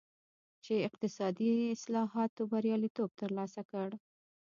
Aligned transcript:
چین 0.63 0.79
اقتصادي 0.87 1.51
اصلاحاتو 1.75 2.41
بریالیتوب 2.51 3.09
ترلاسه 3.21 3.61
کړ. 3.71 3.89